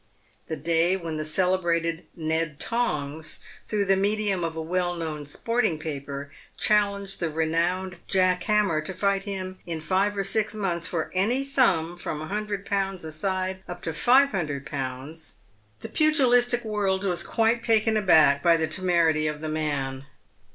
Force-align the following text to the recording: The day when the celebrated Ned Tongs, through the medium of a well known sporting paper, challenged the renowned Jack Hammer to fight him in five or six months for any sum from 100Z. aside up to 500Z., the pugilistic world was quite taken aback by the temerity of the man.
The 0.47 0.55
day 0.55 0.97
when 0.97 1.17
the 1.17 1.23
celebrated 1.23 2.07
Ned 2.15 2.59
Tongs, 2.59 3.39
through 3.67 3.85
the 3.85 3.95
medium 3.95 4.43
of 4.43 4.55
a 4.55 4.61
well 4.63 4.95
known 4.95 5.25
sporting 5.27 5.77
paper, 5.77 6.31
challenged 6.57 7.19
the 7.19 7.29
renowned 7.29 7.99
Jack 8.07 8.41
Hammer 8.45 8.81
to 8.81 8.95
fight 8.95 9.25
him 9.25 9.59
in 9.67 9.79
five 9.79 10.17
or 10.17 10.23
six 10.23 10.55
months 10.55 10.87
for 10.87 11.11
any 11.13 11.43
sum 11.43 11.97
from 11.97 12.27
100Z. 12.27 13.03
aside 13.03 13.59
up 13.67 13.83
to 13.83 13.91
500Z., 13.91 15.33
the 15.81 15.89
pugilistic 15.89 16.65
world 16.65 17.03
was 17.03 17.21
quite 17.21 17.61
taken 17.61 17.95
aback 17.95 18.41
by 18.41 18.57
the 18.57 18.65
temerity 18.65 19.27
of 19.27 19.39
the 19.39 19.49
man. 19.49 20.05